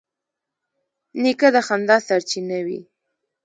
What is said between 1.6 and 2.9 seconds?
خندا سرچینه وي.